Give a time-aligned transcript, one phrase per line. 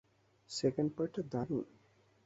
[0.49, 1.65] Second পার্টটা দারুণ।